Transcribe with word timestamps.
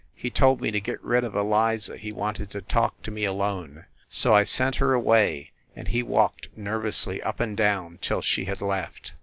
He 0.15 0.31
told 0.31 0.61
me 0.61 0.71
to 0.71 0.81
get 0.81 0.99
rid 1.03 1.23
of 1.23 1.35
Eliza 1.35 1.95
he 1.95 2.11
wanted 2.11 2.49
to 2.49 2.61
talk 2.63 2.99
to 3.03 3.11
me 3.11 3.23
alone. 3.23 3.85
So 4.09 4.33
I 4.33 4.45
sent 4.45 4.77
her 4.77 4.93
away, 4.95 5.51
and 5.75 5.89
he 5.89 6.01
walked 6.01 6.47
nervously 6.57 7.21
up 7.21 7.39
and 7.39 7.55
down 7.55 7.99
till 8.01 8.23
she 8.23 8.45
had 8.45 8.61
left. 8.63 9.13